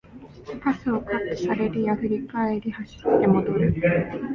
[0.63, 3.71] パスをカットされるや振り返り走って戻る